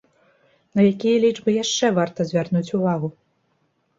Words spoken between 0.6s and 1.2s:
На якія